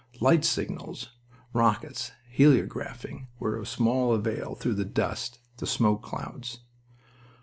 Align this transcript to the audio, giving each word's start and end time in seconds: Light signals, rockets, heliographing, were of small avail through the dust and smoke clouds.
Light 0.19 0.43
signals, 0.43 1.11
rockets, 1.53 2.11
heliographing, 2.35 3.27
were 3.37 3.55
of 3.55 3.67
small 3.69 4.13
avail 4.15 4.55
through 4.55 4.73
the 4.73 4.83
dust 4.83 5.37
and 5.59 5.69
smoke 5.69 6.01
clouds. 6.01 6.61